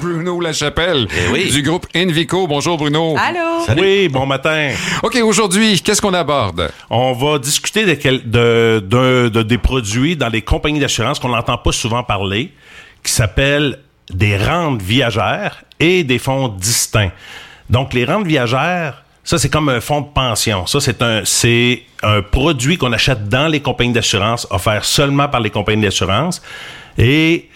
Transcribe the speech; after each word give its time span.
Bruno 0.00 0.40
Lachapelle 0.40 1.06
Eh 1.10 1.32
oui. 1.32 1.50
du 1.50 1.62
groupe 1.62 1.86
Envico. 1.96 2.46
Bonjour 2.46 2.76
Bruno. 2.76 3.16
Allô? 3.18 3.64
Oui, 3.80 4.08
bon 4.08 4.26
matin. 4.26 4.70
OK, 5.02 5.16
aujourd'hui, 5.22 5.80
qu'est-ce 5.80 6.02
qu'on 6.02 6.14
aborde? 6.14 6.70
On 6.90 7.12
va 7.12 7.38
discuter 7.38 7.84
de, 7.86 7.94
quel- 7.94 8.28
de- 8.30 8.82
de- 8.84 9.28
de- 9.32 9.42
des 9.42 9.58
produits 9.58 10.16
dans 10.16 10.28
les 10.28 10.42
compagnies 10.42 10.80
d'assurance 10.80 11.18
qu'on 11.18 11.28
n'entend 11.30 11.58
pas 11.58 11.72
souvent 11.72 12.02
parler, 12.02 12.52
qui 13.02 13.12
s'appellent 13.12 13.78
des 14.12 14.36
rentes 14.36 14.82
viagères 14.82 15.62
et 15.78 16.04
des 16.04 16.18
fonds 16.18 16.48
distincts. 16.48 17.12
Donc, 17.68 17.94
les 17.94 18.04
rentes 18.04 18.26
viagères, 18.26 19.04
ça, 19.24 19.38
c'est 19.38 19.48
comme 19.48 19.68
un 19.68 19.80
fonds 19.80 20.00
de 20.00 20.08
pension. 20.12 20.66
Ça, 20.66 20.80
c'est 20.80 21.00
un, 21.02 21.22
c'est 21.24 21.82
un 22.02 22.20
produit 22.22 22.76
qu'on 22.76 22.92
achète 22.92 23.28
dans 23.28 23.46
les 23.48 23.60
compagnies 23.60 23.92
d'assurance, 23.92 24.46
offert 24.50 24.84
seulement 24.84 25.28
par 25.28 25.40
les 25.40 25.50
compagnies 25.50 25.82
d'assurance. 25.82 26.42
Et 26.98 27.48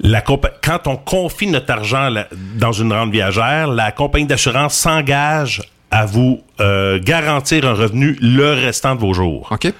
la 0.00 0.22
quand 0.22 0.86
on 0.86 0.96
confie 0.96 1.46
notre 1.46 1.70
argent 1.70 2.08
là, 2.08 2.26
dans 2.56 2.72
une 2.72 2.92
rente 2.92 3.10
viagère, 3.10 3.68
la 3.68 3.92
compagnie 3.92 4.26
d'assurance 4.26 4.74
s'engage 4.74 5.62
à 5.90 6.06
vous 6.06 6.42
euh, 6.60 6.98
garantir 7.02 7.66
un 7.66 7.74
revenu 7.74 8.16
le 8.20 8.52
restant 8.54 8.94
de 8.94 9.00
vos 9.00 9.12
jours. 9.12 9.48
OK. 9.50 9.72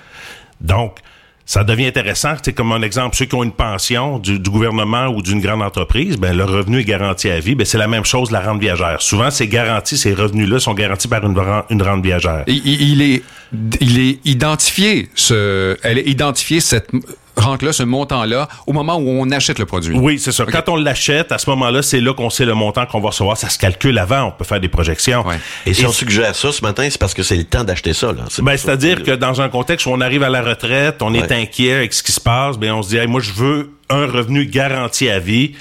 Donc, 0.60 0.98
ça 1.46 1.64
devient 1.64 1.86
intéressant. 1.86 2.34
C'est 2.42 2.52
comme 2.52 2.70
un 2.72 2.82
exemple, 2.82 3.16
ceux 3.16 3.24
qui 3.24 3.34
ont 3.34 3.42
une 3.42 3.52
pension 3.52 4.18
du, 4.18 4.38
du 4.38 4.50
gouvernement 4.50 5.06
ou 5.08 5.20
d'une 5.22 5.40
grande 5.40 5.62
entreprise, 5.62 6.16
ben, 6.16 6.36
leur 6.36 6.48
revenu 6.48 6.80
est 6.80 6.84
garanti 6.84 7.28
à 7.30 7.40
vie. 7.40 7.54
Ben, 7.54 7.64
c'est 7.64 7.78
la 7.78 7.88
même 7.88 8.04
chose, 8.04 8.30
la 8.30 8.40
rente 8.40 8.60
viagère. 8.60 9.00
Souvent, 9.02 9.30
c'est 9.30 9.48
garanti, 9.48 9.96
ces 9.96 10.14
revenus-là 10.14 10.60
sont 10.60 10.74
garantis 10.74 11.08
par 11.08 11.24
une, 11.24 11.36
ren- 11.38 11.64
une 11.70 11.82
rente 11.82 12.04
viagère. 12.04 12.44
Il, 12.46 12.56
il- 12.66 12.92
il 12.92 13.02
est, 13.02 13.22
il 13.80 13.98
est 13.98 14.18
identifié, 14.26 15.08
ce, 15.14 15.76
elle 15.82 15.98
est 15.98 16.06
identifiée, 16.08 16.60
cette 16.60 16.90
rente-là, 17.40 17.72
ce 17.72 17.82
montant-là, 17.82 18.48
au 18.66 18.72
moment 18.72 18.96
où 18.96 19.08
on 19.08 19.30
achète 19.30 19.58
le 19.58 19.66
produit. 19.66 19.96
Oui, 19.98 20.18
c'est 20.18 20.32
ça. 20.32 20.44
Quand 20.46 20.68
on 20.68 20.76
l'achète, 20.76 21.32
à 21.32 21.38
ce 21.38 21.48
moment-là, 21.50 21.82
c'est 21.82 22.00
là 22.00 22.14
qu'on 22.14 22.30
sait 22.30 22.44
le 22.44 22.54
montant 22.54 22.86
qu'on 22.86 23.00
va 23.00 23.08
recevoir. 23.08 23.36
Ça 23.36 23.48
se 23.48 23.58
calcule 23.58 23.98
avant. 23.98 24.24
On 24.24 24.30
peut 24.30 24.44
faire 24.44 24.60
des 24.60 24.68
projections. 24.68 25.26
Ouais. 25.26 25.38
Et 25.66 25.74
si 25.74 25.84
on 25.86 25.92
suggère 25.92 26.34
ça 26.34 26.52
ce 26.52 26.62
matin, 26.62 26.86
c'est 26.90 26.98
parce 27.00 27.14
que 27.14 27.22
c'est 27.22 27.36
le 27.36 27.44
temps 27.44 27.64
d'acheter 27.64 27.92
ça. 27.92 28.08
Là. 28.12 28.24
Ben, 28.42 28.56
c'est-à-dire 28.56 29.02
que 29.02 29.12
dans 29.12 29.40
un 29.40 29.48
contexte 29.48 29.86
où 29.86 29.90
on 29.90 30.00
arrive 30.00 30.22
à 30.22 30.28
la 30.28 30.42
retraite, 30.42 31.02
on 31.02 31.14
est 31.14 31.32
inquiet 31.32 31.74
avec 31.74 31.92
ce 31.92 32.02
qui 32.02 32.12
se 32.12 32.20
passe, 32.20 32.58
ben 32.58 32.72
on 32.72 32.82
se 32.82 32.90
dit, 32.90 32.96
Hey, 32.98 33.06
moi, 33.06 33.20
je 33.20 33.32
veux 33.32 33.70
un 33.88 34.06
revenu 34.06 34.46
garanti 34.46 35.08
à 35.08 35.18
vie. 35.18 35.54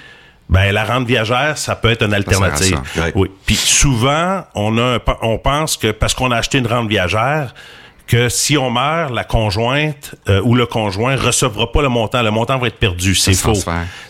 Ben, 0.49 0.71
la 0.71 0.83
rente 0.83 1.05
viagère, 1.05 1.57
ça 1.59 1.75
peut 1.75 1.89
être 1.91 2.03
une 2.03 2.13
alternative. 2.13 2.79
ça. 2.95 3.01
Ouais. 3.03 3.11
Oui. 3.15 3.29
Puis 3.45 3.55
souvent, 3.55 4.43
on 4.55 4.77
a, 4.79 4.95
un- 4.95 4.99
on 5.21 5.37
pense 5.37 5.77
que 5.77 5.91
parce 5.91 6.15
qu'on 6.15 6.31
a 6.31 6.37
acheté 6.37 6.57
une 6.57 6.65
rente 6.67 6.89
viagère, 6.89 7.53
que 8.09 8.27
si 8.27 8.57
on 8.57 8.71
meurt, 8.71 9.13
la 9.13 9.23
conjointe 9.23 10.15
euh, 10.27 10.41
ou 10.43 10.55
le 10.55 10.65
conjoint 10.65 11.15
recevra 11.15 11.71
pas 11.71 11.83
le 11.83 11.89
montant. 11.89 12.23
Le 12.23 12.31
montant 12.31 12.57
va 12.57 12.65
être 12.67 12.79
perdu. 12.79 13.13
C'est 13.13 13.31
faux. 13.43 13.53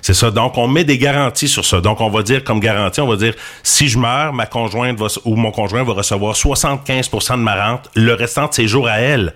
C'est 0.01 0.13
ça. 0.13 0.31
Donc, 0.31 0.57
on 0.57 0.69
met 0.69 0.85
des 0.85 0.97
garanties 0.97 1.49
sur 1.49 1.65
ça. 1.65 1.81
Donc, 1.81 1.99
on 1.99 2.09
va 2.09 2.23
dire 2.23 2.45
comme 2.45 2.61
garantie, 2.61 3.01
on 3.01 3.07
va 3.07 3.17
dire, 3.17 3.33
si 3.61 3.89
je 3.89 3.99
meurs, 3.99 4.31
ma 4.31 4.45
conjointe 4.45 4.97
va, 4.97 5.07
ou 5.25 5.35
mon 5.35 5.51
conjoint 5.51 5.83
va 5.83 5.91
recevoir 5.93 6.33
75% 6.35 7.31
de 7.33 7.35
ma 7.43 7.67
rente, 7.71 7.89
le 7.93 8.13
restant 8.13 8.47
de 8.47 8.53
ses 8.53 8.67
jours 8.67 8.87
à 8.87 8.99
elle. 9.01 9.33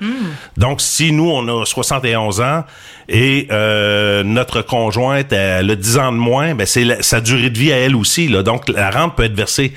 Donc, 0.56 0.80
si 0.80 1.12
nous, 1.12 1.30
on 1.30 1.62
a 1.62 1.66
71 1.66 2.40
ans 2.40 2.64
et 3.10 3.50
euh, 3.52 4.24
notre 4.24 4.62
conjointe, 4.62 5.34
elle 5.34 5.70
a 5.72 5.76
10 5.76 5.98
ans 5.98 6.12
de 6.14 6.18
moins, 6.18 6.56
ben 6.56 6.66
c'est 6.66 6.86
la- 6.86 7.02
sa 7.04 7.20
durée 7.20 7.50
de 7.50 7.58
vie 7.60 7.74
à 7.74 7.78
elle 7.80 7.98
aussi. 7.98 8.30
Là. 8.30 8.44
Donc, 8.44 8.70
la 8.70 8.90
rente 8.92 9.18
peut 9.18 9.24
être 9.26 9.36
versée 9.36 9.74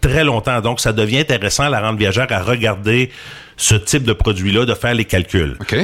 très 0.00 0.24
longtemps. 0.24 0.62
Donc, 0.62 0.80
ça 0.80 0.94
devient 0.94 1.18
intéressant, 1.18 1.68
la 1.68 1.80
rente 1.82 1.98
viagère, 1.98 2.26
à 2.30 2.40
regarder 2.42 3.10
ce 3.60 3.74
type 3.74 4.04
de 4.04 4.14
produit-là, 4.14 4.64
de 4.64 4.74
faire 4.74 4.94
les 4.94 5.04
calculs. 5.04 5.56
OK. 5.60 5.76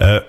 Euh, 0.00 0.20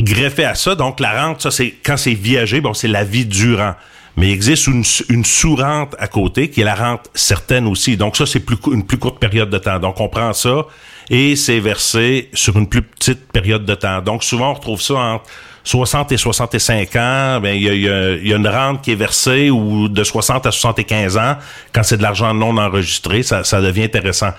greffé 0.00 0.44
à 0.44 0.54
ça, 0.56 0.74
donc 0.74 0.98
la 0.98 1.26
rente, 1.26 1.40
ça 1.40 1.50
c'est 1.50 1.74
quand 1.84 1.96
c'est 1.96 2.14
viager, 2.14 2.60
bon 2.60 2.74
c'est 2.74 2.88
la 2.88 3.04
vie 3.04 3.24
durant. 3.24 3.74
Mais 4.16 4.28
il 4.28 4.32
existe 4.32 4.66
une, 4.66 4.82
une 5.08 5.24
sous-rente 5.24 5.94
à 5.98 6.08
côté 6.08 6.50
qui 6.50 6.60
est 6.60 6.64
la 6.64 6.74
rente 6.74 7.08
certaine 7.14 7.68
aussi. 7.68 7.96
Donc 7.96 8.16
ça 8.16 8.26
c'est 8.26 8.40
plus 8.40 8.56
une 8.72 8.84
plus 8.84 8.98
courte 8.98 9.20
période 9.20 9.48
de 9.48 9.58
temps. 9.58 9.78
Donc 9.78 10.00
on 10.00 10.08
prend 10.08 10.32
ça 10.32 10.66
et 11.08 11.36
c'est 11.36 11.60
versé 11.60 12.28
sur 12.34 12.58
une 12.58 12.68
plus 12.68 12.82
petite 12.82 13.30
période 13.30 13.64
de 13.64 13.74
temps. 13.76 14.02
Donc 14.02 14.24
souvent 14.24 14.50
on 14.50 14.54
retrouve 14.54 14.82
ça 14.82 14.94
entre 14.94 15.24
60 15.64 16.12
et 16.12 16.16
65 16.16 16.96
ans, 16.96 17.40
ben 17.40 17.54
il 17.54 17.62
y 17.62 17.68
a, 17.68 17.72
il 17.74 17.80
y 17.82 17.88
a- 17.88 18.12
il 18.14 18.28
y 18.28 18.32
a 18.32 18.36
une 18.36 18.48
rente 18.48 18.82
qui 18.82 18.92
est 18.92 18.96
versée 18.96 19.50
ou 19.50 19.88
de 19.88 20.02
60 20.04 20.46
à 20.46 20.50
75 20.50 21.16
ans 21.18 21.36
quand 21.72 21.82
c'est 21.82 21.96
de 21.98 22.02
l'argent 22.02 22.32
non 22.34 22.56
enregistré, 22.56 23.22
ça, 23.22 23.44
ça 23.44 23.60
devient 23.60 23.84
intéressant. 23.84 24.30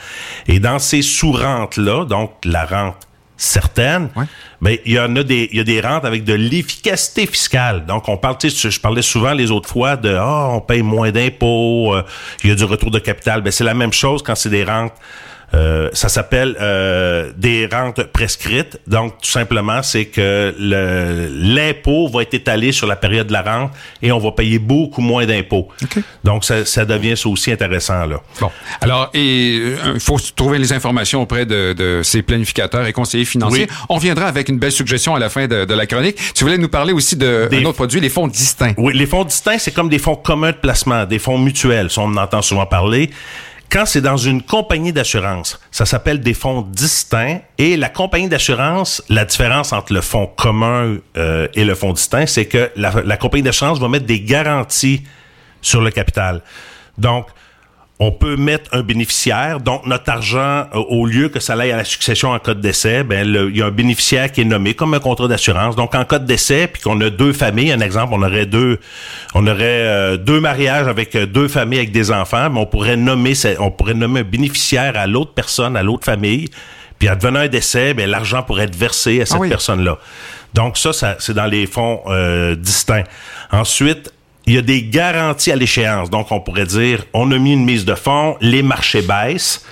Et 0.47 0.59
dans 0.59 0.79
ces 0.79 1.01
sous-rentes 1.01 1.77
là, 1.77 2.05
donc 2.05 2.31
la 2.43 2.65
rente 2.65 3.07
certaine, 3.37 4.09
Ouais. 4.15 4.25
ben, 4.61 4.77
il 4.85 4.93
y 4.93 4.99
en 4.99 5.15
a 5.15 5.23
des, 5.23 5.49
il 5.51 5.57
y 5.57 5.61
a 5.61 5.63
des 5.63 5.81
rentes 5.81 6.05
avec 6.05 6.23
de 6.23 6.33
l'efficacité 6.33 7.25
fiscale. 7.25 7.85
Donc, 7.88 8.07
on 8.07 8.15
parle, 8.15 8.38
tu 8.38 8.51
sais, 8.51 8.69
je 8.69 8.79
parlais 8.79 9.01
souvent 9.01 9.33
les 9.33 9.49
autres 9.49 9.67
fois 9.67 9.95
de, 9.97 10.13
ah, 10.15 10.49
on 10.51 10.61
paye 10.61 10.83
moins 10.83 11.09
d'impôts, 11.11 11.95
euh, 11.95 12.03
il 12.43 12.51
y 12.51 12.53
a 12.53 12.55
du 12.55 12.65
retour 12.65 12.91
de 12.91 12.99
capital. 12.99 13.41
Ben, 13.41 13.49
c'est 13.51 13.63
la 13.63 13.73
même 13.73 13.93
chose 13.93 14.21
quand 14.21 14.35
c'est 14.35 14.49
des 14.51 14.63
rentes. 14.63 14.93
Euh, 15.53 15.89
ça 15.94 16.07
s'appelle 16.09 16.56
euh, 16.62 17.31
des 17.38 17.67
rentes 17.72 18.03
prescrites. 18.03 18.79
Donc, 18.88 19.22
tout 19.22 19.29
simplement, 19.29 19.84
c'est 19.84 20.06
que 20.06 20.56
le- 20.57 21.28
l'impôt 21.56 22.07
va 22.07 22.22
être 22.22 22.34
étalé 22.34 22.72
sur 22.72 22.88
la 22.88 22.95
période 22.95 23.28
de 23.28 23.34
la 23.34 23.41
rente 23.41 23.72
et 24.01 24.12
on 24.12 24.19
va 24.19 24.31
payer 24.31 24.59
beaucoup 24.59 25.01
moins 25.01 25.25
d'impôts. 25.25 25.67
Donc, 26.23 26.45
ça, 26.45 26.66
ça 26.66 26.85
devient 26.85 27.17
ça 27.17 27.28
aussi 27.29 27.51
intéressant, 27.51 28.06
là. 28.06 28.22
Bon. 28.39 28.50
Alors, 28.79 29.09
et 29.13 29.59
euh, 29.62 29.91
il 29.95 30.00
faut 30.00 30.17
trouver 30.35 30.57
les 30.57 30.72
informations 30.73 31.22
auprès 31.22 31.45
de, 31.45 31.73
de 31.73 32.01
ces 32.03 32.22
planificateurs 32.22 32.85
et 32.88 32.94
conseillers 32.94 33.25
financiers. 33.25 33.68
Oui. 33.69 33.75
On 33.89 33.95
reviendra 33.95 34.28
avec 34.28 34.47
une 34.50 34.57
belle 34.59 34.72
suggestion 34.72 35.16
à 35.16 35.19
la 35.19 35.29
fin 35.29 35.47
de, 35.47 35.66
de 35.66 35.73
la 35.73 35.85
chronique. 35.85 36.18
Tu 36.33 36.44
voulais 36.44 36.57
nous 36.57 36.69
parler 36.69 36.94
aussi 36.94 37.16
d'un 37.18 37.47
autre 37.66 37.73
produit, 37.73 38.00
les 38.00 38.09
fonds 38.09 38.28
distincts. 38.28 38.73
Oui, 38.78 38.94
les 38.95 39.06
fonds 39.06 39.25
distincts, 39.25 39.57
c'est 39.57 39.72
comme 39.72 39.89
des 39.89 40.00
fonds 40.00 40.16
communs 40.16 40.51
de 40.51 40.57
placement, 40.57 41.06
des 41.06 41.19
fonds 41.19 41.38
mutuels, 41.38 41.89
ça 41.89 42.01
on 42.01 42.06
en 42.06 42.18
entend 42.18 42.41
souvent 42.41 42.66
parler. 42.66 43.09
Quand 43.71 43.85
c'est 43.85 44.01
dans 44.01 44.17
une 44.17 44.41
compagnie 44.41 44.91
d'assurance, 44.91 45.57
ça 45.71 45.85
s'appelle 45.85 46.19
des 46.19 46.33
fonds 46.33 46.61
distincts. 46.61 47.39
Et 47.57 47.77
la 47.77 47.87
compagnie 47.87 48.27
d'assurance, 48.27 49.01
la 49.07 49.23
différence 49.23 49.71
entre 49.71 49.93
le 49.93 50.01
fonds 50.01 50.27
commun 50.27 50.97
euh, 51.15 51.47
et 51.53 51.63
le 51.63 51.73
fonds 51.73 51.93
distinct, 51.93 52.25
c'est 52.25 52.47
que 52.47 52.69
la, 52.75 53.01
la 53.05 53.15
compagnie 53.15 53.43
d'assurance 53.43 53.79
va 53.79 53.87
mettre 53.87 54.05
des 54.05 54.19
garanties 54.19 55.03
sur 55.61 55.79
le 55.79 55.89
capital. 55.89 56.41
Donc, 56.97 57.27
on 58.03 58.12
peut 58.12 58.35
mettre 58.35 58.73
un 58.73 58.81
bénéficiaire, 58.81 59.59
donc 59.59 59.85
notre 59.85 60.09
argent, 60.09 60.66
euh, 60.73 60.79
au 60.89 61.06
lieu 61.06 61.29
que 61.29 61.39
ça 61.39 61.53
aille 61.53 61.72
à 61.72 61.78
la 61.78 61.84
succession 61.84 62.31
en 62.31 62.39
cas 62.39 62.56
de 62.56 62.59
décès, 62.59 63.03
ben 63.03 63.28
il 63.28 63.56
y 63.56 63.62
a 63.62 63.67
un 63.67 63.72
bénéficiaire 63.72 64.31
qui 64.31 64.41
est 64.41 64.45
nommé 64.45 64.73
comme 64.73 64.95
un 64.95 65.00
contrat 65.00 65.28
d'assurance. 65.28 65.75
Donc 65.75 65.94
en 65.94 66.03
cas 66.03 66.17
de 66.17 66.25
décès, 66.25 66.66
puis 66.66 66.81
qu'on 66.81 67.00
a 67.01 67.12
deux 67.12 67.31
familles, 67.31 67.72
un 67.72 67.79
exemple, 67.79 68.13
on 68.16 68.23
aurait 68.23 68.47
deux, 68.47 68.79
on 69.35 69.45
aurait 69.45 69.62
euh, 69.62 70.17
deux 70.17 70.39
mariages 70.39 70.88
avec 70.88 71.16
euh, 71.16 71.28
deux 71.28 71.47
familles 71.47 71.78
avec 71.78 71.91
des 71.91 72.09
enfants, 72.09 72.50
mais 72.50 72.59
on 72.59 72.66
pourrait 72.66 72.97
nommer, 72.97 73.34
on 73.59 73.69
pourrait 73.69 73.94
nommer 73.94 74.22
un 74.22 74.23
bénéficiaire 74.23 74.97
à 74.97 75.06
l'autre 75.06 75.33
personne, 75.35 75.78
à 75.78 75.83
l'autre 75.83 76.06
famille. 76.06 76.50
Puis 76.97 77.07
advenant 77.07 77.41
un 77.41 77.50
décès, 77.50 77.94
ben 77.94 78.09
l'argent 78.09 78.41
pourrait 78.41 78.63
être 78.63 78.75
versé 78.75 79.22
à 79.22 79.28
cette 79.28 79.38
oui. 79.38 79.50
personne-là. 79.50 80.00
Donc 80.56 80.75
ça, 80.79 80.91
ça 80.91 81.18
c'est 81.19 81.35
dans 81.35 81.45
les 81.45 81.68
fonds 81.68 82.01
euh, 82.07 82.56
distincts. 82.56 83.03
Ensuite, 83.51 84.12
il 84.51 84.56
y 84.56 84.57
a 84.57 84.62
des 84.62 84.84
garanties 84.84 85.50
à 85.50 85.56
l'échéance. 85.56 86.09
Donc, 86.09 86.29
on 86.29 86.41
pourrait 86.41 86.66
dire, 86.66 87.06
on 87.13 87.31
a 87.31 87.38
mis 87.38 87.53
une 87.53 87.63
mise 87.63 87.85
de 87.85 87.95
fonds, 87.95 88.35
les 88.41 88.62
marchés 88.62 89.01
baissent. 89.01 89.66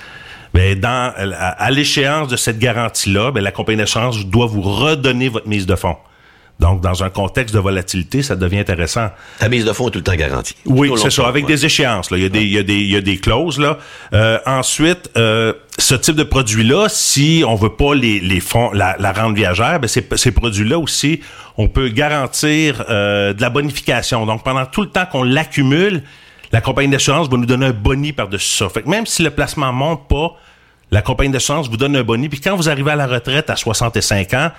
Mais 0.54 0.74
dans, 0.74 1.12
à, 1.14 1.48
à 1.48 1.70
l'échéance 1.70 2.28
de 2.28 2.36
cette 2.36 2.58
garantie-là, 2.58 3.30
ben, 3.30 3.44
la 3.44 3.52
compagnie 3.52 3.76
d'assurance 3.76 4.24
doit 4.24 4.46
vous 4.46 4.62
redonner 4.62 5.28
votre 5.28 5.46
mise 5.46 5.66
de 5.66 5.76
fonds. 5.76 5.98
Donc, 6.60 6.82
dans 6.82 7.02
un 7.02 7.08
contexte 7.08 7.54
de 7.54 7.58
volatilité, 7.58 8.22
ça 8.22 8.36
devient 8.36 8.58
intéressant. 8.58 9.08
Ta 9.38 9.48
mise 9.48 9.64
de 9.64 9.72
fonds 9.72 9.88
est 9.88 9.92
tout 9.92 9.98
le 9.98 10.04
temps 10.04 10.14
garantie. 10.14 10.54
Oui, 10.66 10.92
c'est 10.96 11.10
ça, 11.10 11.26
avec 11.26 11.46
ouais. 11.46 11.54
des 11.54 11.64
échéances. 11.64 12.10
Là. 12.10 12.18
Il, 12.18 12.22
y 12.22 12.26
a 12.26 12.28
des, 12.28 12.42
il, 12.42 12.52
y 12.52 12.58
a 12.58 12.62
des, 12.62 12.74
il 12.74 12.90
y 12.90 12.96
a 12.96 13.00
des 13.00 13.16
clauses. 13.16 13.58
Là. 13.58 13.78
Euh, 14.12 14.38
ensuite, 14.44 15.10
euh, 15.16 15.54
ce 15.78 15.94
type 15.94 16.16
de 16.16 16.22
produit-là, 16.22 16.88
si 16.90 17.42
on 17.48 17.54
veut 17.54 17.74
pas 17.74 17.94
les, 17.94 18.20
les 18.20 18.40
fonds, 18.40 18.70
la, 18.72 18.94
la 18.98 19.12
rente 19.12 19.34
viagère, 19.34 19.80
ben 19.80 19.88
ces, 19.88 20.06
ces 20.16 20.32
produits-là 20.32 20.78
aussi, 20.78 21.20
on 21.56 21.66
peut 21.66 21.88
garantir 21.88 22.84
euh, 22.90 23.32
de 23.32 23.40
la 23.40 23.48
bonification. 23.48 24.26
Donc, 24.26 24.44
pendant 24.44 24.66
tout 24.66 24.82
le 24.82 24.90
temps 24.90 25.06
qu'on 25.10 25.22
l'accumule, 25.22 26.02
la 26.52 26.60
compagnie 26.60 26.90
d'assurance 26.90 27.30
va 27.30 27.38
nous 27.38 27.46
donner 27.46 27.66
un 27.66 27.72
boni 27.72 28.12
par-dessus 28.12 28.58
ça. 28.58 28.68
Fait 28.68 28.82
que 28.82 28.88
même 28.90 29.06
si 29.06 29.22
le 29.22 29.30
placement 29.30 29.72
monte 29.72 30.06
pas, 30.08 30.36
la 30.90 31.00
compagnie 31.00 31.30
d'assurance 31.30 31.70
vous 31.70 31.78
donne 31.78 31.96
un 31.96 32.02
boni. 32.02 32.28
Puis 32.28 32.40
quand 32.40 32.54
vous 32.54 32.68
arrivez 32.68 32.90
à 32.90 32.96
la 32.96 33.06
retraite 33.06 33.48
à 33.48 33.56
65 33.56 34.34
ans, 34.34 34.50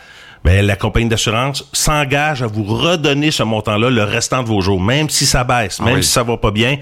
ben, 0.43 0.65
la 0.65 0.75
compagnie 0.75 1.09
d'assurance 1.09 1.69
s'engage 1.71 2.41
à 2.41 2.47
vous 2.47 2.63
redonner 2.63 3.31
ce 3.31 3.43
montant-là 3.43 3.89
le 3.89 4.03
restant 4.03 4.41
de 4.41 4.47
vos 4.47 4.61
jours, 4.61 4.81
même 4.81 5.09
si 5.09 5.25
ça 5.25 5.43
baisse, 5.43 5.79
même 5.79 5.95
oui. 5.95 6.03
si 6.03 6.09
ça 6.09 6.23
va 6.23 6.37
pas 6.37 6.51
bien. 6.51 6.77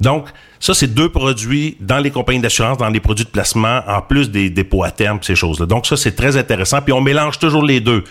Donc, 0.00 0.28
ça, 0.60 0.74
c'est 0.74 0.88
deux 0.88 1.08
produits 1.08 1.76
dans 1.80 1.98
les 1.98 2.10
compagnies 2.10 2.40
d'assurance, 2.40 2.76
dans 2.76 2.88
les 2.90 3.00
produits 3.00 3.24
de 3.24 3.30
placement, 3.30 3.80
en 3.88 4.02
plus 4.02 4.30
des 4.30 4.50
dépôts 4.50 4.84
à 4.84 4.90
terme, 4.90 5.18
ces 5.22 5.34
choses-là. 5.34 5.66
Donc, 5.66 5.86
ça, 5.86 5.96
c'est 5.96 6.14
très 6.14 6.36
intéressant. 6.36 6.82
Puis, 6.82 6.92
on 6.92 7.00
mélange 7.00 7.38
toujours 7.38 7.64
les 7.64 7.80
deux. 7.80 8.04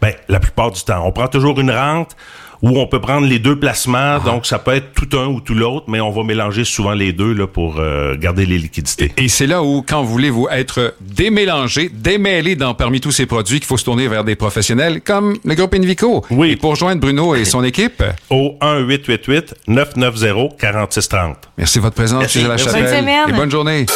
Ben, 0.00 0.14
la 0.28 0.38
plupart 0.38 0.70
du 0.70 0.82
temps. 0.82 1.04
On 1.04 1.10
prend 1.10 1.26
toujours 1.26 1.58
une 1.58 1.72
rente, 1.72 2.16
Ou 2.62 2.78
on 2.78 2.86
peut 2.86 3.00
prendre 3.00 3.26
les 3.26 3.38
deux 3.38 3.58
placements, 3.58 4.18
donc 4.20 4.46
ça 4.46 4.58
peut 4.58 4.74
être 4.74 4.92
tout 4.94 5.18
un 5.18 5.26
ou 5.26 5.40
tout 5.40 5.54
l'autre, 5.54 5.84
mais 5.88 6.00
on 6.00 6.10
va 6.10 6.22
mélanger 6.24 6.64
souvent 6.64 6.92
les 6.92 7.12
deux 7.12 7.32
là, 7.32 7.46
pour 7.46 7.76
euh, 7.78 8.16
garder 8.16 8.46
les 8.46 8.58
liquidités. 8.58 9.12
Et 9.16 9.28
c'est 9.28 9.46
là 9.46 9.62
où, 9.62 9.82
quand 9.86 10.02
vous 10.02 10.10
voulez-vous 10.12 10.48
être 10.50 10.94
démélangé, 11.00 11.90
démêlé 11.92 12.56
dans 12.56 12.74
parmi 12.74 13.00
tous 13.00 13.12
ces 13.12 13.26
produits, 13.26 13.58
qu'il 13.58 13.66
faut 13.66 13.76
se 13.76 13.84
tourner 13.84 14.08
vers 14.08 14.24
des 14.24 14.36
professionnels 14.36 15.00
comme 15.02 15.36
le 15.44 15.54
groupe 15.54 15.74
Invico. 15.74 16.24
Oui. 16.30 16.52
Et 16.52 16.56
pour 16.56 16.70
rejoindre 16.70 17.00
Bruno 17.00 17.34
et 17.34 17.44
son 17.44 17.62
équipe, 17.64 18.02
Au 18.30 18.56
1-888-990-4630. 18.62 21.34
merci 21.58 21.78
de 21.78 21.82
votre 21.82 21.96
présence, 21.96 22.20
Merci. 22.20 22.42
Lachapelle. 22.42 22.82
Bonne 22.82 22.90
semaine. 23.00 23.28
Et 23.28 23.32
bonne 23.32 23.50
journée. 23.50 23.86